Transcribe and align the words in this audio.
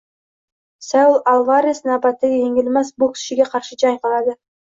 Saul 0.85 1.17
Alvares 1.33 1.81
navbatdagi 1.89 2.39
yengilmas 2.41 2.91
bokschiga 3.05 3.49
qarshi 3.53 3.79
jang 3.87 4.01
qiladi 4.03 4.37